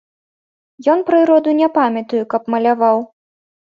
[0.93, 2.97] Ён прыроду, не памятаю, каб маляваў.